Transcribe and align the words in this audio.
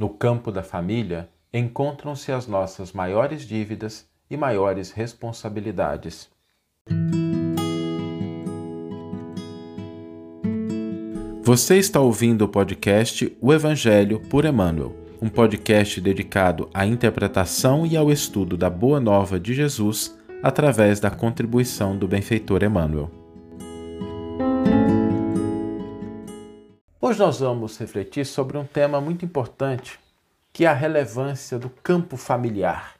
No 0.00 0.08
campo 0.08 0.50
da 0.50 0.62
família 0.62 1.28
encontram-se 1.52 2.32
as 2.32 2.46
nossas 2.46 2.90
maiores 2.90 3.42
dívidas 3.42 4.08
e 4.30 4.34
maiores 4.34 4.92
responsabilidades. 4.92 6.30
Você 11.42 11.76
está 11.76 12.00
ouvindo 12.00 12.46
o 12.46 12.48
podcast 12.48 13.36
O 13.42 13.52
Evangelho 13.52 14.20
por 14.20 14.46
Emmanuel, 14.46 14.96
um 15.20 15.28
podcast 15.28 16.00
dedicado 16.00 16.70
à 16.72 16.86
interpretação 16.86 17.84
e 17.84 17.94
ao 17.94 18.10
estudo 18.10 18.56
da 18.56 18.70
Boa 18.70 19.00
Nova 19.00 19.38
de 19.38 19.52
Jesus 19.52 20.18
através 20.42 20.98
da 20.98 21.10
contribuição 21.10 21.94
do 21.94 22.08
benfeitor 22.08 22.62
Emmanuel. 22.62 23.19
Hoje 27.10 27.18
nós 27.18 27.40
vamos 27.40 27.76
refletir 27.76 28.24
sobre 28.24 28.56
um 28.56 28.64
tema 28.64 29.00
muito 29.00 29.24
importante, 29.24 29.98
que 30.52 30.64
é 30.64 30.68
a 30.68 30.72
relevância 30.72 31.58
do 31.58 31.68
campo 31.68 32.16
familiar. 32.16 32.94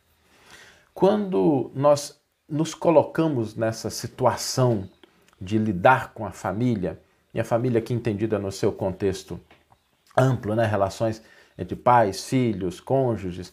Quando 0.92 1.70
nós 1.76 2.20
nos 2.48 2.74
colocamos 2.74 3.54
nessa 3.54 3.88
situação 3.88 4.88
de 5.40 5.58
lidar 5.58 6.12
com 6.12 6.26
a 6.26 6.32
família, 6.32 7.00
e 7.32 7.38
a 7.38 7.44
família 7.44 7.78
aqui 7.78 7.94
entendida 7.94 8.36
no 8.36 8.50
seu 8.50 8.72
contexto 8.72 9.38
amplo, 10.18 10.56
né, 10.56 10.66
relações 10.66 11.22
entre 11.56 11.76
pais, 11.76 12.24
filhos, 12.28 12.80
cônjuges, 12.80 13.52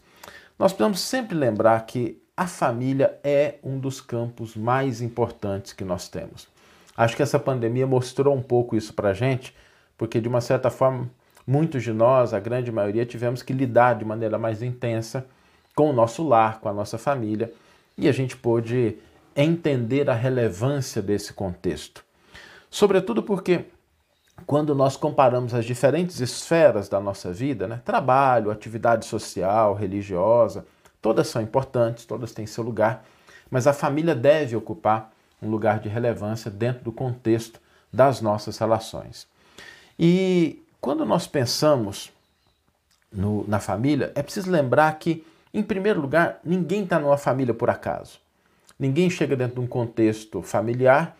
nós 0.57 0.73
precisamos 0.73 1.01
sempre 1.01 1.37
lembrar 1.37 1.85
que 1.85 2.19
a 2.35 2.47
família 2.47 3.19
é 3.23 3.59
um 3.63 3.77
dos 3.77 4.01
campos 4.01 4.55
mais 4.55 5.03
importantes 5.03 5.71
que 5.71 5.85
nós 5.85 6.09
temos. 6.09 6.47
Acho 6.97 7.15
que 7.15 7.21
essa 7.21 7.37
pandemia 7.37 7.85
mostrou 7.85 8.35
um 8.35 8.41
pouco 8.41 8.75
isso 8.75 8.91
para 8.95 9.09
a 9.09 9.13
gente, 9.13 9.53
porque 9.97 10.21
de 10.21 10.27
uma 10.27 10.41
certa 10.41 10.69
forma 10.69 11.09
muitos 11.45 11.83
de 11.83 11.93
nós, 11.93 12.33
a 12.33 12.39
grande 12.39 12.71
maioria, 12.71 13.05
tivemos 13.05 13.41
que 13.41 13.53
lidar 13.53 13.95
de 13.95 14.05
maneira 14.05 14.37
mais 14.37 14.61
intensa 14.61 15.25
com 15.73 15.89
o 15.89 15.93
nosso 15.93 16.27
lar, 16.27 16.59
com 16.59 16.67
a 16.67 16.73
nossa 16.73 16.97
família, 16.97 17.51
e 17.97 18.09
a 18.09 18.11
gente 18.11 18.35
pôde 18.35 18.97
entender 19.35 20.09
a 20.09 20.13
relevância 20.13 21.01
desse 21.01 21.31
contexto. 21.33 22.03
Sobretudo 22.69 23.23
porque 23.23 23.65
quando 24.45 24.75
nós 24.75 24.97
comparamos 24.97 25.53
as 25.53 25.65
diferentes 25.65 26.19
esferas 26.19 26.89
da 26.89 26.99
nossa 26.99 27.31
vida, 27.31 27.67
né, 27.67 27.81
trabalho, 27.83 28.51
atividade 28.51 29.05
social, 29.05 29.73
religiosa, 29.73 30.65
todas 31.01 31.27
são 31.27 31.41
importantes, 31.41 32.05
todas 32.05 32.33
têm 32.33 32.45
seu 32.45 32.63
lugar, 32.63 33.05
mas 33.49 33.65
a 33.67 33.73
família 33.73 34.13
deve 34.13 34.55
ocupar 34.55 35.11
um 35.41 35.49
lugar 35.49 35.79
de 35.79 35.87
relevância 35.87 36.51
dentro 36.51 36.83
do 36.83 36.91
contexto 36.91 37.59
das 37.91 38.21
nossas 38.21 38.57
relações. 38.57 39.27
E 39.99 40.63
quando 40.79 41.05
nós 41.05 41.27
pensamos 41.27 42.11
no, 43.11 43.45
na 43.47 43.59
família, 43.59 44.11
é 44.15 44.21
preciso 44.21 44.51
lembrar 44.51 44.97
que, 44.99 45.25
em 45.53 45.63
primeiro 45.63 45.99
lugar, 45.99 46.39
ninguém 46.43 46.83
está 46.83 46.99
numa 46.99 47.17
família 47.17 47.53
por 47.53 47.69
acaso. 47.69 48.19
Ninguém 48.79 49.09
chega 49.09 49.35
dentro 49.35 49.55
de 49.55 49.61
um 49.61 49.67
contexto 49.67 50.41
familiar 50.41 51.17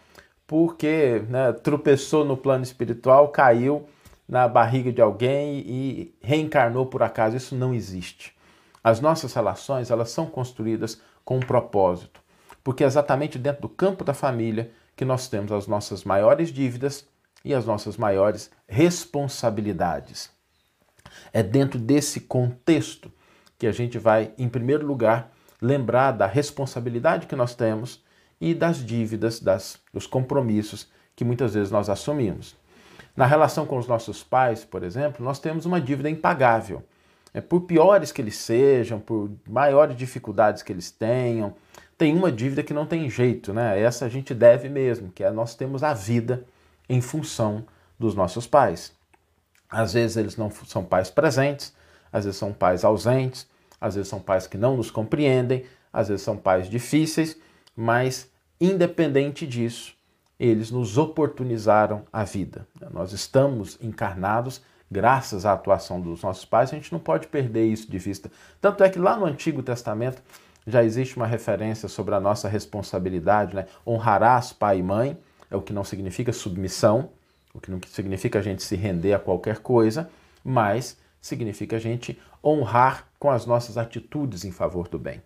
porque 0.48 1.24
né, 1.28 1.52
tropeçou 1.52 2.24
no 2.24 2.38
plano 2.38 2.64
espiritual, 2.64 3.28
caiu 3.30 3.86
na 4.28 4.48
barriga 4.48 4.92
de 4.92 5.02
alguém 5.02 5.60
e 5.60 6.16
reencarnou 6.22 6.86
por 6.86 7.04
acaso. 7.04 7.36
Isso 7.36 7.56
não 7.56 7.74
existe. 7.74 8.34
As 8.84 9.02
nossas 9.02 9.34
relações 9.34 9.92
elas 9.92 10.10
são 10.12 10.26
construídas 10.26 11.02
com 11.26 11.38
um 11.38 11.42
propósito, 11.42 12.22
porque 12.64 12.84
é 12.84 12.88
exatamente 12.88 13.38
dentro 13.38 13.64
do 13.64 13.70
campo 13.70 14.06
da 14.06 14.14
família 14.14 14.72
que 14.96 15.04
nós 15.04 15.28
temos 15.28 15.52
as 15.52 15.68
nossas 15.68 16.06
maiores 16.06 16.50
dívidas 16.50 17.06
e 17.44 17.54
as 17.54 17.66
nossas 17.66 17.98
maiores 17.98 18.52
responsabilidades. 18.68 20.30
É 21.32 21.42
dentro 21.42 21.80
desse 21.80 22.22
contexto 22.22 23.12
que 23.58 23.68
a 23.68 23.72
gente 23.72 23.98
vai, 23.98 24.32
em 24.38 24.48
primeiro 24.48 24.86
lugar, 24.86 25.32
lembrar 25.62 26.12
da 26.12 26.28
responsabilidade 26.28 27.28
que 27.28 27.36
nós 27.36 27.56
temos 27.56 28.04
e 28.40 28.54
das 28.54 28.84
dívidas, 28.86 29.40
das, 29.40 29.80
dos 29.94 30.06
compromissos 30.06 30.90
que 31.16 31.26
muitas 31.26 31.54
vezes 31.56 31.72
nós 31.72 31.90
assumimos. 31.90 32.56
Na 33.16 33.26
relação 33.26 33.66
com 33.66 33.78
os 33.78 33.88
nossos 33.88 34.24
pais, 34.24 34.64
por 34.64 34.84
exemplo, 34.84 35.26
nós 35.26 35.40
temos 35.40 35.66
uma 35.66 35.82
dívida 35.82 36.10
impagável. 36.10 36.84
É, 37.34 37.42
por 37.42 37.62
piores 37.62 38.12
que 38.12 38.22
eles 38.22 38.38
sejam, 38.38 39.00
por 39.00 39.32
maiores 39.50 39.98
dificuldades 39.98 40.62
que 40.62 40.72
eles 40.72 40.92
tenham, 40.92 41.56
tem 41.98 42.16
uma 42.16 42.32
dívida 42.32 42.62
que 42.62 42.74
não 42.74 42.86
tem 42.86 43.10
jeito, 43.10 43.54
né? 43.54 43.80
Essa 43.82 44.06
a 44.06 44.10
gente 44.10 44.36
deve 44.36 44.70
mesmo, 44.70 45.12
que 45.12 45.24
é 45.24 45.32
nós 45.32 45.56
temos 45.56 45.82
a 45.82 45.94
vida 45.94 46.46
em 46.90 47.02
função 47.02 47.66
dos 48.00 48.16
nossos 48.16 48.48
pais. 48.48 48.94
Às 49.70 49.94
vezes 49.94 50.18
eles 50.18 50.38
não 50.38 50.50
são 50.50 50.84
pais 50.84 51.10
presentes, 51.10 51.74
às 52.12 52.26
vezes 52.26 52.40
são 52.40 52.54
pais 52.54 52.86
ausentes, 52.86 53.48
às 53.80 53.96
vezes 53.96 54.10
são 54.10 54.20
pais 54.20 54.48
que 54.48 54.58
não 54.58 54.78
nos 54.78 54.90
compreendem, 54.90 55.66
às 55.92 56.08
vezes 56.08 56.24
são 56.24 56.38
pais 56.38 56.70
difíceis, 56.70 57.38
mas 57.76 58.30
independente 58.60 59.46
disso, 59.46 59.94
eles 60.40 60.72
nos 60.72 60.98
oportunizaram 60.98 62.04
a 62.12 62.24
vida. 62.24 62.68
Nós 62.92 63.12
estamos 63.12 63.78
encarnados 63.82 64.62
graças 64.90 65.46
à 65.46 65.54
atuação 65.54 66.00
dos 66.00 66.22
nossos 66.24 66.46
pais, 66.46 66.72
a 66.72 66.76
gente 66.76 66.94
não 66.94 67.00
pode 67.00 67.28
perder 67.28 67.66
isso 67.66 67.92
de 67.92 67.98
vista. 67.98 68.32
Tanto 68.62 68.84
é 68.84 68.90
que 68.90 69.00
lá 69.00 69.18
no 69.18 69.26
Antigo 69.26 69.62
Testamento 69.62 70.22
já 70.66 70.84
existe 70.84 71.18
uma 71.18 71.28
referência 71.28 71.88
sobre 71.88 72.16
a 72.16 72.20
nossa 72.20 72.48
responsabilidade, 72.48 73.56
né? 73.56 73.66
Honrarás 73.86 74.54
pai 74.54 74.80
e 74.80 74.84
mãe, 74.84 75.18
é 75.50 75.56
o 75.56 75.62
que 75.62 75.74
não 75.74 75.84
significa 75.84 76.34
submissão, 76.34 77.10
o 77.54 77.60
que 77.60 77.72
não 77.72 77.80
significa 77.88 78.40
a 78.40 78.42
gente 78.42 78.64
se 78.64 78.76
render 78.76 79.14
a 79.14 79.20
qualquer 79.20 79.60
coisa, 79.60 80.10
mas 80.44 80.98
significa 81.22 81.76
a 81.76 81.80
gente 81.80 82.20
honrar 82.44 83.08
com 83.20 83.30
as 83.30 83.46
nossas 83.46 83.78
atitudes 83.78 84.46
em 84.46 84.52
favor 84.52 84.88
do 84.88 85.00
bem. 85.00 85.22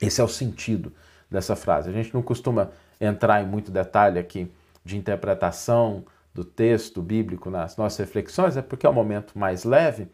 Esse 0.00 0.20
é 0.20 0.24
o 0.24 0.28
sentido 0.28 0.92
dessa 1.30 1.56
frase. 1.56 1.88
A 1.88 1.92
gente 1.92 2.12
não 2.12 2.22
costuma 2.22 2.70
entrar 3.00 3.42
em 3.42 3.46
muito 3.46 3.70
detalhe 3.70 4.18
aqui 4.18 4.50
de 4.84 4.96
interpretação 4.96 6.04
do 6.34 6.44
texto 6.44 7.00
bíblico 7.00 7.48
nas 7.48 7.76
nossas 7.76 7.98
reflexões, 7.98 8.56
é 8.56 8.62
porque 8.62 8.86
é 8.86 8.90
um 8.90 8.94
momento 8.94 9.38
mais 9.38 9.64
leve, 9.64 10.08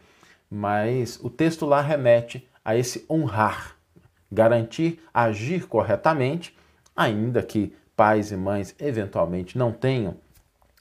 mas 0.49 1.19
o 1.21 1.29
texto 1.29 1.65
lá 1.65 1.81
remete 1.81 2.47
a 2.63 2.75
esse 2.75 3.05
honrar, 3.09 3.75
garantir 4.31 4.99
agir 5.13 5.67
corretamente, 5.67 6.55
ainda 6.95 7.41
que 7.41 7.73
pais 8.01 8.31
e 8.31 8.35
mães 8.35 8.75
eventualmente 8.79 9.59
não 9.59 9.71
tenham 9.71 10.15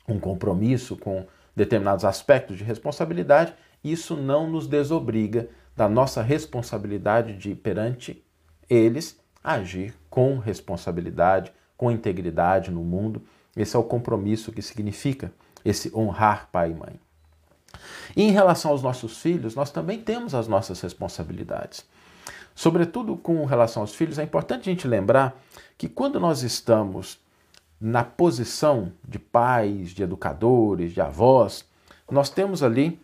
um 0.09 0.19
compromisso 0.19 0.97
com 0.97 1.27
determinados 1.55 2.03
aspectos 2.03 2.57
de 2.57 2.65
responsabilidade, 2.65 3.53
isso 3.85 4.17
não 4.17 4.49
nos 4.49 4.67
desobriga 4.67 5.47
da 5.77 5.87
nossa 5.87 6.23
responsabilidade 6.23 7.37
de, 7.37 7.55
perante 7.55 8.25
eles, 8.71 9.21
agir 9.45 9.95
com 10.09 10.39
responsabilidade, 10.39 11.53
com 11.77 11.91
integridade 11.91 12.71
no 12.71 12.83
mundo. 12.83 13.23
Esse 13.55 13.77
é 13.77 13.79
o 13.79 13.85
compromisso 13.85 14.51
que 14.51 14.63
significa 14.63 15.31
esse 15.63 15.95
honrar 15.95 16.49
pai 16.51 16.71
e 16.71 16.75
mãe. 16.75 16.99
E 18.17 18.23
em 18.23 18.31
relação 18.31 18.71
aos 18.71 18.83
nossos 18.83 19.21
filhos, 19.21 19.55
nós 19.55 19.71
também 19.71 20.01
temos 20.01 20.35
as 20.35 20.49
nossas 20.49 20.81
responsabilidades. 20.81 21.85
Sobretudo 22.55 23.17
com 23.17 23.45
relação 23.45 23.83
aos 23.83 23.95
filhos, 23.95 24.19
é 24.19 24.23
importante 24.23 24.69
a 24.69 24.73
gente 24.73 24.87
lembrar 24.87 25.41
que 25.79 25.89
quando 25.89 26.21
nós 26.21 26.43
estamos 26.43 27.19
na 27.81 28.05
posição 28.05 28.93
de 29.07 29.19
pais, 29.19 29.91
de 29.91 30.03
educadores, 30.03 30.93
de 30.93 31.01
avós, 31.01 31.65
nós 32.11 32.29
temos 32.29 32.63
ali 32.63 33.01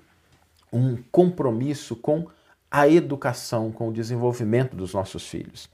um 0.72 0.96
compromisso 1.10 1.96
com 1.96 2.26
a 2.70 2.88
educação, 2.88 3.72
com 3.72 3.88
o 3.88 3.92
desenvolvimento 3.92 4.76
dos 4.76 4.92
nossos 4.92 5.26
filhos. 5.26 5.70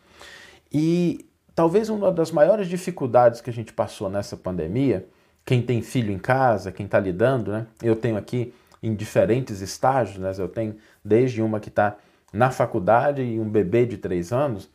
E 0.72 1.26
talvez 1.54 1.88
uma 1.88 2.12
das 2.12 2.30
maiores 2.30 2.68
dificuldades 2.68 3.40
que 3.40 3.50
a 3.50 3.52
gente 3.52 3.72
passou 3.72 4.08
nessa 4.08 4.36
pandemia, 4.36 5.06
quem 5.44 5.60
tem 5.60 5.82
filho 5.82 6.12
em 6.12 6.18
casa, 6.18 6.70
quem 6.70 6.86
está 6.86 7.00
lidando, 7.00 7.50
né? 7.50 7.66
Eu 7.82 7.96
tenho 7.96 8.16
aqui 8.16 8.54
em 8.82 8.94
diferentes 8.94 9.60
estágios, 9.60 10.18
né? 10.18 10.32
Eu 10.38 10.48
tenho 10.48 10.76
desde 11.04 11.42
uma 11.42 11.58
que 11.58 11.68
está 11.68 11.96
na 12.32 12.50
faculdade 12.50 13.23
e 13.23 13.38
um 13.38 13.49
bebê 13.49 13.84
de 13.84 13.99
três 13.99 14.32
anos, 14.32 14.70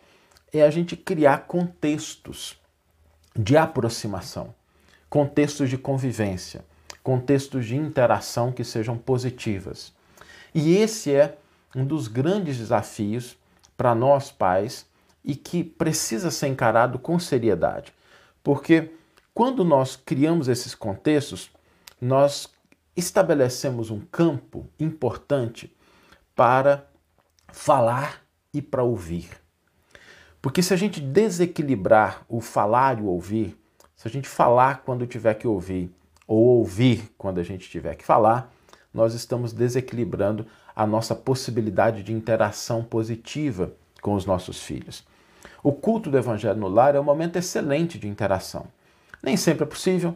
é 0.53 0.61
a 0.63 0.69
gente 0.69 0.95
criar 0.95 1.47
contextos 1.47 2.57
de 3.35 3.57
aproximação, 3.57 4.53
contextos 5.09 5.69
de 5.69 5.77
convivência, 5.77 6.63
contextos 7.03 7.65
de 7.65 7.75
interação 7.75 8.51
que 8.51 8.63
sejam 8.63 8.97
positivas. 8.97 9.93
E 10.53 10.75
esse 10.77 11.13
é 11.13 11.37
um 11.75 11.85
dos 11.85 12.07
grandes 12.07 12.57
desafios 12.57 13.37
para 13.75 13.93
nós 13.93 14.31
pais 14.31 14.85
e 15.23 15.35
que 15.35 15.63
precisa 15.63 16.31
ser 16.31 16.47
encarado 16.47 16.97
com 16.97 17.19
seriedade. 17.19 17.93
Porque 18.43 18.91
quando 19.33 19.63
nós 19.63 19.95
criamos 19.95 20.47
esses 20.47 20.73
contextos, 20.73 21.51
nós 22.01 22.49
estabelecemos 22.95 23.91
um 23.91 23.99
campo 23.99 24.67
importante 24.79 25.71
para 26.35 26.87
falar 27.51 28.21
e 28.53 28.61
para 28.61 28.83
ouvir. 28.83 29.29
Porque 30.41 30.61
se 30.61 30.73
a 30.73 30.77
gente 30.77 31.01
desequilibrar 31.01 32.25
o 32.29 32.39
falar 32.39 32.99
e 32.99 33.01
o 33.01 33.07
ouvir, 33.07 33.57
se 33.95 34.07
a 34.07 34.11
gente 34.11 34.27
falar 34.27 34.83
quando 34.83 35.07
tiver 35.07 35.33
que 35.33 35.47
ouvir 35.47 35.91
ou 36.27 36.59
ouvir 36.59 37.11
quando 37.17 37.39
a 37.39 37.43
gente 37.43 37.69
tiver 37.69 37.95
que 37.95 38.05
falar, 38.05 38.53
nós 38.93 39.13
estamos 39.13 39.53
desequilibrando 39.53 40.45
a 40.75 40.85
nossa 40.85 41.15
possibilidade 41.15 42.03
de 42.03 42.13
interação 42.13 42.83
positiva 42.83 43.73
com 44.01 44.13
os 44.13 44.25
nossos 44.25 44.61
filhos. 44.61 45.05
O 45.63 45.73
culto 45.73 46.09
do 46.09 46.17
Evangelho 46.17 46.59
no 46.59 46.67
lar 46.67 46.95
é 46.95 46.99
um 46.99 47.03
momento 47.03 47.35
excelente 47.37 47.97
de 47.97 48.07
interação. 48.07 48.67
Nem 49.21 49.35
sempre 49.35 49.63
é 49.63 49.67
possível, 49.67 50.15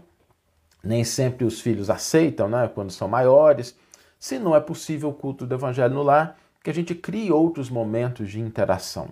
nem 0.83 1.03
sempre 1.03 1.45
os 1.45 1.59
filhos 1.59 1.89
aceitam, 1.89 2.47
né, 2.47 2.69
quando 2.73 2.91
são 2.91 3.07
maiores. 3.07 3.75
Se 4.19 4.37
não 4.37 4.55
é 4.55 4.59
possível 4.59 5.09
o 5.09 5.13
culto 5.13 5.45
do 5.45 5.55
Evangelho 5.55 5.93
no 5.93 6.03
lar, 6.03 6.37
que 6.63 6.69
a 6.69 6.73
gente 6.73 6.93
crie 6.93 7.31
outros 7.31 7.69
momentos 7.69 8.29
de 8.29 8.39
interação, 8.39 9.09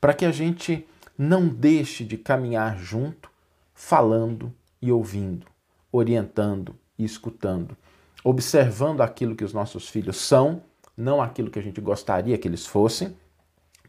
para 0.00 0.14
que 0.14 0.24
a 0.24 0.32
gente 0.32 0.86
não 1.16 1.46
deixe 1.48 2.04
de 2.04 2.16
caminhar 2.16 2.78
junto, 2.78 3.30
falando 3.74 4.52
e 4.82 4.90
ouvindo, 4.90 5.46
orientando 5.90 6.74
e 6.98 7.04
escutando, 7.04 7.76
observando 8.22 9.00
aquilo 9.00 9.36
que 9.36 9.44
os 9.44 9.52
nossos 9.52 9.88
filhos 9.88 10.16
são, 10.16 10.62
não 10.96 11.20
aquilo 11.20 11.50
que 11.50 11.58
a 11.58 11.62
gente 11.62 11.80
gostaria 11.80 12.38
que 12.38 12.48
eles 12.48 12.66
fossem, 12.66 13.16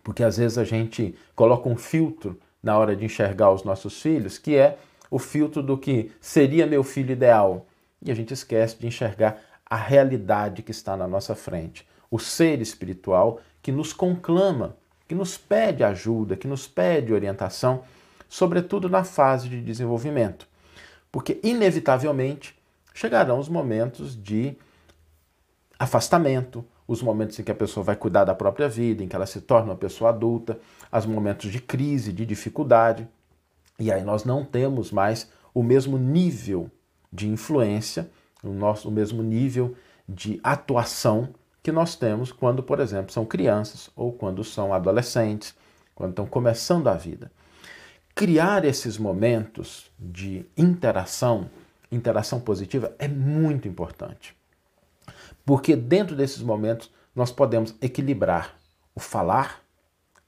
porque 0.04 0.24
às 0.24 0.38
vezes 0.38 0.58
a 0.58 0.64
gente 0.64 1.16
coloca 1.36 1.68
um 1.68 1.76
filtro 1.76 2.40
na 2.62 2.78
hora 2.78 2.96
de 2.96 3.06
enxergar 3.06 3.52
os 3.52 3.64
nossos 3.64 4.02
filhos, 4.02 4.38
que 4.38 4.56
é 4.56 4.78
o 5.10 5.20
filtro 5.20 5.62
do 5.62 5.78
que 5.78 6.12
seria 6.20 6.66
meu 6.66 6.84
filho 6.84 7.12
ideal. 7.12 7.66
E 8.02 8.12
a 8.12 8.16
gente 8.16 8.34
esquece 8.34 8.78
de 8.80 8.88
enxergar 8.88 9.40
a 9.66 9.76
realidade 9.76 10.62
que 10.62 10.72
está 10.72 10.96
na 10.96 11.08
nossa 11.08 11.36
frente, 11.36 11.88
o 12.10 12.20
ser 12.20 12.62
espiritual 12.62 13.42
que 13.62 13.72
nos 13.72 13.94
conclama, 13.94 14.76
que 15.08 15.16
nos 15.16 15.38
pede 15.38 15.84
ajuda, 15.84 16.36
que 16.36 16.48
nos 16.48 16.68
pede 16.68 17.14
orientação, 17.14 17.84
sobretudo 18.30 18.90
na 18.90 19.04
fase 19.04 19.50
de 19.50 19.62
desenvolvimento. 19.62 20.48
Porque, 21.12 21.40
inevitavelmente, 21.44 22.56
chegarão 22.94 23.40
os 23.40 23.50
momentos 23.50 24.16
de 24.22 24.56
afastamento, 25.80 26.66
os 26.88 27.02
momentos 27.02 27.40
em 27.40 27.44
que 27.44 27.52
a 27.52 27.56
pessoa 27.56 27.84
vai 27.84 27.96
cuidar 27.96 28.26
da 28.26 28.36
própria 28.36 28.70
vida, 28.70 29.04
em 29.04 29.08
que 29.08 29.16
ela 29.16 29.26
se 29.26 29.42
torna 29.42 29.72
uma 29.72 29.78
pessoa 29.78 30.10
adulta, 30.10 30.60
os 30.92 31.06
momentos 31.06 31.52
de 31.52 31.60
crise, 31.60 32.14
de 32.14 32.26
dificuldade. 32.26 33.08
E 33.80 33.92
aí 33.92 34.04
nós 34.04 34.24
não 34.24 34.46
temos 34.46 34.92
mais 34.92 35.30
o 35.54 35.64
mesmo 35.64 35.98
nível 35.98 36.70
de 37.12 37.28
influência, 37.28 38.10
o, 38.44 38.50
nosso, 38.50 38.90
o 38.90 38.92
mesmo 38.92 39.24
nível 39.24 39.76
de 40.08 40.40
atuação 40.44 41.30
que 41.66 41.72
nós 41.72 41.96
temos 41.96 42.32
quando, 42.32 42.62
por 42.62 42.80
exemplo, 42.80 43.12
são 43.12 43.26
crianças 43.26 43.90
ou 43.96 44.14
quando 44.14 44.44
são 44.44 44.72
adolescentes, 44.72 45.56
quando 45.96 46.12
estão 46.12 46.28
começando 46.28 46.88
a 46.88 46.94
vida. 46.94 47.32
Criar 48.14 48.64
esses 48.64 49.00
momentos 49.00 49.92
de 49.98 50.46
interação, 50.56 51.50
interação 51.92 52.40
positiva, 52.40 52.96
é 53.00 53.08
muito 53.08 53.68
importante. 53.68 54.38
Porque 55.44 55.76
dentro 55.76 56.16
desses 56.16 56.44
momentos 56.44 56.92
nós 57.16 57.32
podemos 57.32 57.74
equilibrar 57.82 58.56
o 58.94 59.00
falar 59.00 59.60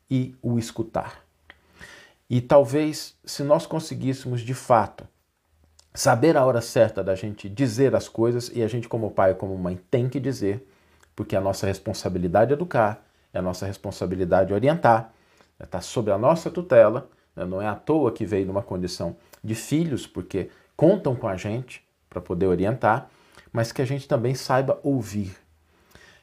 e 0.10 0.36
o 0.42 0.58
escutar. 0.58 1.24
E 2.28 2.42
talvez, 2.42 3.16
se 3.24 3.44
nós 3.44 3.68
conseguíssemos 3.68 4.42
de 4.42 4.56
fato 4.56 5.08
saber 5.94 6.36
a 6.36 6.44
hora 6.44 6.62
certa 6.62 7.04
da 7.04 7.14
gente 7.14 7.48
dizer 7.48 7.96
as 7.96 8.10
coisas, 8.10 8.50
e 8.56 8.64
a 8.64 8.68
gente, 8.68 8.90
como 8.90 9.12
pai 9.12 9.34
ou 9.34 9.38
como 9.38 9.56
mãe, 9.56 9.80
tem 9.92 10.10
que 10.10 10.20
dizer, 10.20 10.68
porque 11.18 11.36
a 11.36 11.42
nossa 11.42 11.66
responsabilidade 11.66 12.52
é 12.52 12.54
educar, 12.54 13.04
é 13.34 13.40
a 13.40 13.42
nossa 13.42 13.66
responsabilidade 13.66 14.54
orientar, 14.54 15.12
está 15.60 15.82
sob 15.82 16.12
a 16.12 16.18
nossa 16.18 16.52
tutela, 16.52 17.10
né? 17.36 17.44
não 17.44 17.60
é 17.60 17.68
à 17.68 17.74
toa 17.74 18.12
que 18.12 18.24
veio 18.24 18.46
numa 18.46 18.62
condição 18.62 19.18
de 19.44 19.56
filhos, 19.56 20.06
porque 20.06 20.52
contam 20.76 21.16
com 21.16 21.28
a 21.28 21.36
gente 21.36 21.84
para 22.08 22.22
poder 22.22 22.46
orientar, 22.46 23.10
mas 23.52 23.72
que 23.72 23.82
a 23.82 23.86
gente 23.86 24.08
também 24.08 24.36
saiba 24.36 24.80
ouvir. 24.84 25.36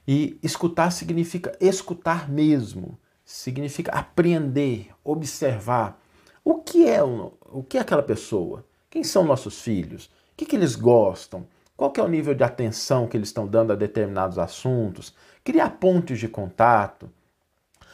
E 0.06 0.38
escutar 0.40 0.92
significa 0.92 1.56
escutar 1.60 2.30
mesmo, 2.30 2.96
significa 3.24 3.90
apreender, 3.90 4.90
observar. 5.02 6.00
O 6.44 6.60
que 6.60 6.88
é 6.88 7.02
o 7.02 7.64
que 7.68 7.78
é 7.78 7.80
aquela 7.80 8.02
pessoa? 8.02 8.64
Quem 8.88 9.02
são 9.02 9.24
nossos 9.24 9.60
filhos? 9.60 10.04
O 10.04 10.36
que, 10.36 10.46
que 10.46 10.54
eles 10.54 10.76
gostam? 10.76 11.48
Qual 11.76 11.90
que 11.90 12.00
é 12.00 12.02
o 12.04 12.08
nível 12.08 12.34
de 12.34 12.44
atenção 12.44 13.06
que 13.08 13.16
eles 13.16 13.28
estão 13.28 13.46
dando 13.46 13.72
a 13.72 13.76
determinados 13.76 14.38
assuntos? 14.38 15.14
Criar 15.42 15.70
pontos 15.70 16.18
de 16.18 16.28
contato 16.28 17.10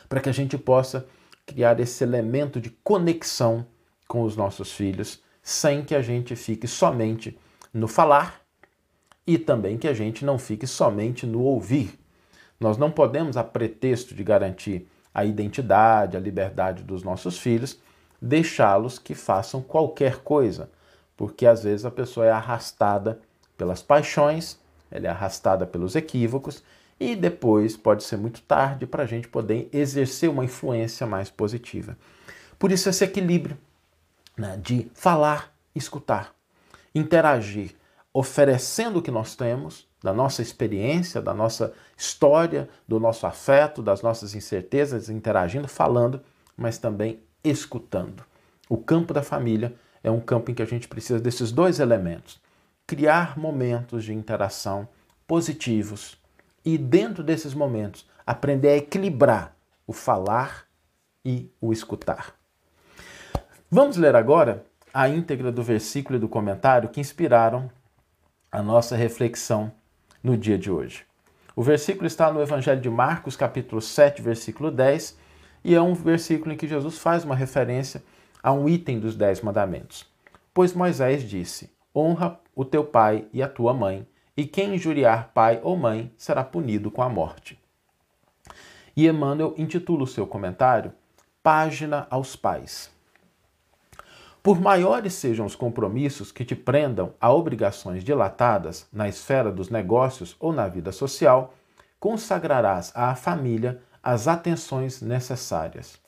para 0.08 0.20
que 0.20 0.28
a 0.28 0.32
gente 0.32 0.58
possa 0.58 1.06
criar 1.46 1.80
esse 1.80 2.04
elemento 2.04 2.60
de 2.60 2.70
conexão 2.84 3.66
com 4.06 4.22
os 4.22 4.36
nossos 4.36 4.72
filhos, 4.72 5.22
sem 5.42 5.82
que 5.82 5.94
a 5.94 6.02
gente 6.02 6.36
fique 6.36 6.66
somente 6.66 7.38
no 7.72 7.88
falar 7.88 8.40
e 9.26 9.38
também 9.38 9.78
que 9.78 9.88
a 9.88 9.94
gente 9.94 10.24
não 10.24 10.38
fique 10.38 10.66
somente 10.66 11.26
no 11.26 11.40
ouvir. 11.40 11.98
Nós 12.58 12.76
não 12.76 12.90
podemos, 12.90 13.36
a 13.36 13.44
pretexto 13.44 14.14
de 14.14 14.22
garantir 14.22 14.86
a 15.14 15.24
identidade, 15.24 16.16
a 16.16 16.20
liberdade 16.20 16.82
dos 16.82 17.02
nossos 17.02 17.38
filhos, 17.38 17.80
deixá-los 18.20 18.98
que 18.98 19.14
façam 19.14 19.62
qualquer 19.62 20.18
coisa, 20.18 20.70
porque 21.16 21.46
às 21.46 21.62
vezes 21.62 21.86
a 21.86 21.90
pessoa 21.90 22.26
é 22.26 22.30
arrastada 22.30 23.20
pelas 23.60 23.82
paixões, 23.82 24.58
ela 24.90 25.08
é 25.08 25.10
arrastada 25.10 25.66
pelos 25.66 25.94
equívocos 25.94 26.62
e 26.98 27.14
depois 27.14 27.76
pode 27.76 28.02
ser 28.04 28.16
muito 28.16 28.40
tarde 28.40 28.86
para 28.86 29.02
a 29.02 29.06
gente 29.06 29.28
poder 29.28 29.68
exercer 29.70 30.30
uma 30.30 30.42
influência 30.42 31.06
mais 31.06 31.28
positiva. 31.28 31.94
Por 32.58 32.72
isso, 32.72 32.88
esse 32.88 33.04
equilíbrio 33.04 33.58
né, 34.34 34.58
de 34.62 34.90
falar, 34.94 35.54
escutar, 35.74 36.34
interagir, 36.94 37.76
oferecendo 38.14 38.98
o 38.98 39.02
que 39.02 39.10
nós 39.10 39.36
temos, 39.36 39.86
da 40.02 40.14
nossa 40.14 40.40
experiência, 40.40 41.20
da 41.20 41.34
nossa 41.34 41.74
história, 41.98 42.66
do 42.88 42.98
nosso 42.98 43.26
afeto, 43.26 43.82
das 43.82 44.00
nossas 44.00 44.34
incertezas, 44.34 45.10
interagindo, 45.10 45.68
falando, 45.68 46.22
mas 46.56 46.78
também 46.78 47.20
escutando. 47.44 48.24
O 48.70 48.78
campo 48.78 49.12
da 49.12 49.22
família 49.22 49.74
é 50.02 50.10
um 50.10 50.18
campo 50.18 50.50
em 50.50 50.54
que 50.54 50.62
a 50.62 50.66
gente 50.66 50.88
precisa 50.88 51.20
desses 51.20 51.52
dois 51.52 51.78
elementos: 51.78 52.40
criar 52.90 53.38
momentos 53.38 54.02
de 54.02 54.12
interação 54.12 54.88
positivos 55.24 56.18
e, 56.64 56.76
dentro 56.76 57.22
desses 57.22 57.54
momentos, 57.54 58.04
aprender 58.26 58.70
a 58.70 58.76
equilibrar 58.78 59.54
o 59.86 59.92
falar 59.92 60.66
e 61.24 61.48
o 61.60 61.72
escutar. 61.72 62.34
Vamos 63.70 63.96
ler 63.96 64.16
agora 64.16 64.66
a 64.92 65.08
íntegra 65.08 65.52
do 65.52 65.62
versículo 65.62 66.16
e 66.16 66.20
do 66.20 66.28
comentário 66.28 66.88
que 66.88 67.00
inspiraram 67.00 67.70
a 68.50 68.60
nossa 68.60 68.96
reflexão 68.96 69.70
no 70.20 70.36
dia 70.36 70.58
de 70.58 70.68
hoje. 70.68 71.04
O 71.54 71.62
versículo 71.62 72.08
está 72.08 72.32
no 72.32 72.42
Evangelho 72.42 72.80
de 72.80 72.90
Marcos, 72.90 73.36
capítulo 73.36 73.80
7, 73.80 74.20
versículo 74.20 74.68
10, 74.68 75.16
e 75.62 75.76
é 75.76 75.80
um 75.80 75.94
versículo 75.94 76.52
em 76.52 76.56
que 76.56 76.66
Jesus 76.66 76.98
faz 76.98 77.22
uma 77.22 77.36
referência 77.36 78.02
a 78.42 78.50
um 78.50 78.68
item 78.68 78.98
dos 78.98 79.14
Dez 79.14 79.42
Mandamentos. 79.42 80.04
Pois 80.52 80.74
Moisés 80.74 81.22
disse: 81.22 81.70
Honra 81.94 82.39
o 82.54 82.64
teu 82.64 82.84
pai 82.84 83.26
e 83.32 83.42
a 83.42 83.48
tua 83.48 83.72
mãe, 83.72 84.06
e 84.36 84.46
quem 84.46 84.74
injuriar 84.74 85.30
pai 85.34 85.60
ou 85.62 85.76
mãe 85.76 86.12
será 86.16 86.42
punido 86.42 86.90
com 86.90 87.02
a 87.02 87.08
morte. 87.08 87.58
E 88.96 89.06
Emmanuel 89.06 89.54
intitula 89.56 90.04
o 90.04 90.06
seu 90.06 90.26
comentário 90.26 90.92
Página 91.42 92.06
aos 92.10 92.36
Pais. 92.36 92.90
Por 94.42 94.58
maiores 94.58 95.14
sejam 95.14 95.44
os 95.44 95.54
compromissos 95.54 96.32
que 96.32 96.44
te 96.44 96.56
prendam 96.56 97.12
a 97.20 97.30
obrigações 97.30 98.02
dilatadas 98.02 98.88
na 98.90 99.08
esfera 99.08 99.52
dos 99.52 99.68
negócios 99.68 100.34
ou 100.40 100.52
na 100.52 100.66
vida 100.66 100.92
social, 100.92 101.54
consagrarás 101.98 102.90
à 102.94 103.14
família 103.14 103.82
as 104.02 104.26
atenções 104.26 105.02
necessárias. 105.02 106.00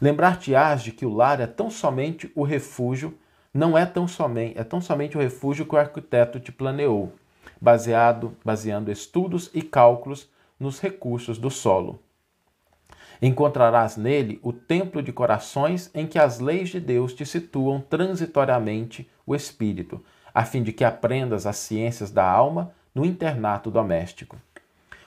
Lembrar-te-ás 0.00 0.82
de 0.82 0.92
que 0.92 1.06
o 1.06 1.14
lar 1.14 1.40
é 1.40 1.46
tão 1.46 1.70
somente 1.70 2.30
o 2.34 2.42
refúgio, 2.42 3.16
não 3.52 3.76
é 3.76 3.86
tão 3.86 4.06
somente, 4.06 4.58
é 4.58 4.64
tão 4.64 4.80
somente 4.80 5.16
o 5.16 5.20
refúgio 5.20 5.66
que 5.66 5.74
o 5.74 5.78
arquiteto 5.78 6.38
te 6.38 6.52
planeou, 6.52 7.12
baseado, 7.60 8.36
baseando 8.44 8.90
estudos 8.90 9.50
e 9.54 9.62
cálculos 9.62 10.28
nos 10.58 10.80
recursos 10.80 11.38
do 11.38 11.50
solo. 11.50 12.00
Encontrarás 13.20 13.96
nele 13.96 14.38
o 14.42 14.52
templo 14.52 15.02
de 15.02 15.12
corações 15.12 15.90
em 15.92 16.06
que 16.06 16.18
as 16.18 16.38
leis 16.38 16.68
de 16.68 16.78
Deus 16.78 17.12
te 17.12 17.26
situam 17.26 17.80
transitoriamente 17.80 19.10
o 19.26 19.34
espírito, 19.34 20.02
a 20.32 20.44
fim 20.44 20.62
de 20.62 20.72
que 20.72 20.84
aprendas 20.84 21.46
as 21.46 21.56
ciências 21.56 22.10
da 22.10 22.28
alma 22.28 22.72
no 22.94 23.04
internato 23.04 23.70
doméstico. 23.70 24.36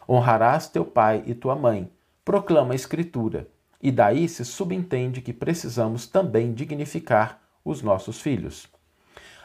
Honrarás 0.07 0.67
teu 0.67 0.83
pai 0.83 1.24
e 1.25 1.33
tua 1.33 1.55
mãe, 1.55 1.89
proclama 2.25 2.74
a 2.74 2.75
Escritura, 2.75 3.48
e 3.81 3.91
daí 3.91 4.27
se 4.27 4.43
subentende 4.43 5.21
que 5.21 5.31
precisamos 5.31 6.05
também 6.05 6.53
dignificar 6.53 7.40
os 7.63 7.81
nossos 7.81 8.21
filhos. 8.21 8.67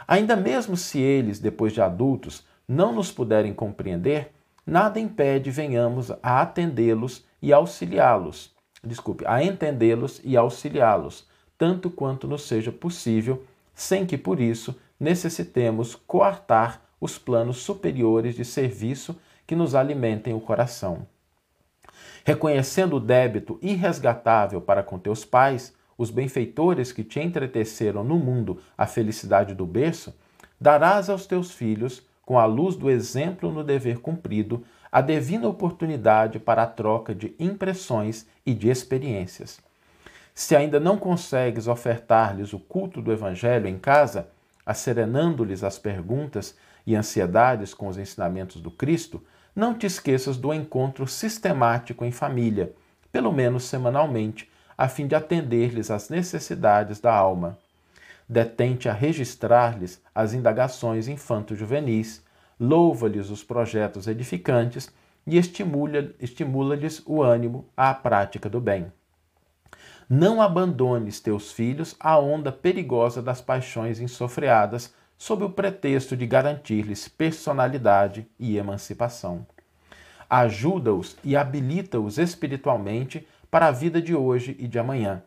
Ainda 0.06 0.36
mesmo 0.36 0.76
se 0.76 0.98
eles, 1.00 1.38
depois 1.38 1.72
de 1.72 1.80
adultos, 1.80 2.44
não 2.66 2.92
nos 2.92 3.10
puderem 3.10 3.52
compreender, 3.52 4.32
nada 4.66 5.00
impede 5.00 5.50
venhamos 5.50 6.10
a 6.22 6.40
atendê-los 6.40 7.24
e 7.42 7.52
auxiliá-los 7.52 8.56
desculpe, 8.86 9.24
a 9.26 9.42
entendê-los 9.42 10.20
e 10.24 10.36
auxiliá-los, 10.36 11.26
tanto 11.58 11.90
quanto 11.90 12.28
nos 12.28 12.42
seja 12.42 12.70
possível, 12.70 13.44
sem 13.74 14.06
que 14.06 14.16
por 14.16 14.40
isso 14.40 14.74
necessitemos 14.98 15.94
coartar 15.94 16.82
os 17.00 17.18
planos 17.18 17.58
superiores 17.58 18.34
de 18.34 18.44
serviço 18.44 19.18
que 19.46 19.54
nos 19.54 19.74
alimentem 19.74 20.32
o 20.34 20.40
coração. 20.40 21.06
Reconhecendo 22.24 22.96
o 22.96 23.00
débito 23.00 23.58
irresgatável 23.62 24.60
para 24.60 24.82
com 24.82 24.98
teus 24.98 25.24
pais, 25.24 25.74
os 25.98 26.10
benfeitores 26.10 26.92
que 26.92 27.02
te 27.02 27.20
entreteceram 27.20 28.04
no 28.04 28.18
mundo 28.18 28.60
a 28.76 28.86
felicidade 28.86 29.54
do 29.54 29.66
berço, 29.66 30.14
darás 30.60 31.08
aos 31.08 31.26
teus 31.26 31.52
filhos, 31.52 32.02
com 32.24 32.38
a 32.38 32.44
luz 32.44 32.76
do 32.76 32.90
exemplo 32.90 33.52
no 33.52 33.62
dever 33.62 33.98
cumprido, 33.98 34.64
a 34.90 35.00
divina 35.00 35.48
oportunidade 35.48 36.38
para 36.38 36.62
a 36.62 36.66
troca 36.66 37.14
de 37.14 37.34
impressões 37.38 38.26
e 38.44 38.52
de 38.52 38.68
experiências. 38.68 39.60
Se 40.34 40.54
ainda 40.54 40.78
não 40.78 40.98
consegues 40.98 41.66
ofertar-lhes 41.66 42.52
o 42.52 42.58
culto 42.58 43.00
do 43.00 43.12
Evangelho 43.12 43.68
em 43.68 43.78
casa, 43.78 44.28
acerenando-lhes 44.64 45.62
as 45.62 45.78
perguntas 45.78 46.56
e 46.86 46.94
ansiedades 46.94 47.72
com 47.72 47.88
os 47.88 47.96
ensinamentos 47.96 48.60
do 48.60 48.70
Cristo, 48.70 49.22
não 49.54 49.72
te 49.72 49.86
esqueças 49.86 50.36
do 50.36 50.52
encontro 50.52 51.06
sistemático 51.06 52.04
em 52.04 52.12
família, 52.12 52.72
pelo 53.10 53.32
menos 53.32 53.64
semanalmente, 53.64 54.50
a 54.76 54.88
fim 54.88 55.06
de 55.06 55.14
atender-lhes 55.14 55.90
às 55.90 56.08
necessidades 56.08 57.00
da 57.00 57.14
alma. 57.14 57.58
Detente 58.28 58.88
a 58.88 58.92
registrar-lhes 58.92 60.02
as 60.14 60.34
indagações 60.34 61.08
infanto-juvenis, 61.08 62.22
louva-lhes 62.58 63.30
os 63.30 63.44
projetos 63.44 64.06
edificantes 64.06 64.92
e 65.26 65.36
estimula-lhes 65.38 67.02
o 67.06 67.22
ânimo 67.22 67.68
à 67.76 67.94
prática 67.94 68.48
do 68.48 68.60
bem. 68.60 68.92
Não 70.08 70.40
abandones 70.40 71.18
teus 71.20 71.50
filhos 71.50 71.96
à 71.98 72.18
onda 72.18 72.52
perigosa 72.52 73.20
das 73.20 73.40
paixões 73.40 74.00
insofreadas, 74.00 74.94
sob 75.18 75.44
o 75.44 75.50
pretexto 75.50 76.16
de 76.16 76.26
garantir-lhes 76.26 77.08
personalidade 77.08 78.26
e 78.38 78.56
emancipação. 78.56 79.46
Ajuda-os 80.28 81.16
e 81.24 81.36
habilita-os 81.36 82.18
espiritualmente 82.18 83.26
para 83.50 83.66
a 83.66 83.70
vida 83.70 84.00
de 84.00 84.14
hoje 84.14 84.56
e 84.58 84.66
de 84.66 84.78
amanhã. 84.78 85.22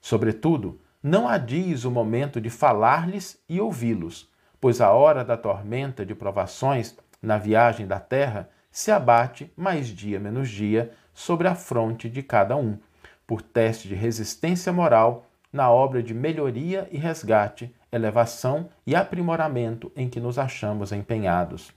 Sobretudo, 0.00 0.80
não 1.02 1.28
adies 1.28 1.84
o 1.84 1.90
momento 1.90 2.40
de 2.40 2.50
falar-lhes 2.50 3.38
e 3.48 3.60
ouvi-los, 3.60 4.28
pois 4.60 4.80
a 4.80 4.90
hora 4.90 5.24
da 5.24 5.36
tormenta 5.36 6.04
de 6.04 6.14
provações 6.14 6.96
na 7.22 7.38
viagem 7.38 7.86
da 7.86 8.00
terra 8.00 8.48
se 8.70 8.90
abate 8.90 9.50
mais 9.56 9.88
dia 9.88 10.20
menos 10.20 10.48
dia 10.48 10.92
sobre 11.14 11.48
a 11.48 11.54
fronte 11.54 12.10
de 12.10 12.22
cada 12.22 12.56
um, 12.56 12.78
por 13.26 13.40
teste 13.40 13.88
de 13.88 13.94
resistência 13.94 14.72
moral 14.72 15.26
na 15.52 15.70
obra 15.70 16.02
de 16.02 16.12
melhoria 16.12 16.86
e 16.90 16.98
resgate, 16.98 17.74
elevação 17.90 18.68
e 18.86 18.94
aprimoramento 18.94 19.90
em 19.96 20.08
que 20.08 20.20
nos 20.20 20.38
achamos 20.38 20.92
empenhados. 20.92 21.72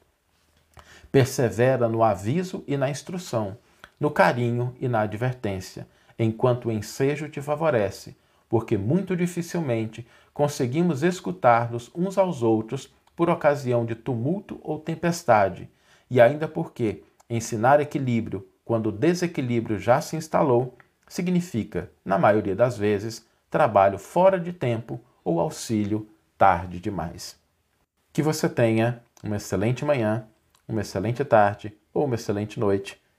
Persevera 1.12 1.88
no 1.88 2.04
aviso 2.04 2.64
e 2.68 2.76
na 2.76 2.90
instrução, 2.90 3.58
no 4.00 4.10
carinho 4.10 4.76
e 4.80 4.88
na 4.88 5.02
advertência, 5.02 5.88
enquanto 6.18 6.68
o 6.68 6.72
ensejo 6.72 7.28
te 7.30 7.42
favorece, 7.42 8.16
porque 8.48 8.78
muito 8.78 9.16
dificilmente 9.16 10.08
conseguimos 10.34 11.04
escutar-nos 11.04 11.92
uns 11.94 12.18
aos 12.18 12.42
outros 12.42 12.94
por 13.16 13.30
ocasião 13.30 13.86
de 13.86 13.96
tumulto 13.96 14.60
ou 14.64 14.80
tempestade, 14.80 15.70
e 16.10 16.22
ainda 16.22 16.48
porque 16.48 17.04
ensinar 17.30 17.80
equilíbrio 17.80 18.48
quando 18.64 18.88
o 18.88 18.92
desequilíbrio 18.92 19.78
já 19.78 20.00
se 20.00 20.16
instalou 20.16 20.78
significa, 21.08 21.92
na 22.06 22.18
maioria 22.18 22.56
das 22.56 22.78
vezes, 22.78 23.26
trabalho 23.50 23.98
fora 23.98 24.40
de 24.40 24.54
tempo 24.54 25.00
ou 25.24 25.40
auxílio 25.40 26.08
tarde 26.38 26.80
demais. 26.80 27.38
Que 28.14 28.22
você 28.22 28.48
tenha 28.48 29.02
uma 29.24 29.36
excelente 29.36 29.84
manhã, 29.84 30.26
uma 30.68 30.82
excelente 30.82 31.26
tarde 31.26 31.76
ou 31.94 32.06
uma 32.06 32.16
excelente 32.16 32.60
noite 32.60 33.02